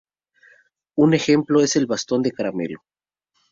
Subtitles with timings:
[0.95, 2.83] Un ejemplo es el bastón de caramelo.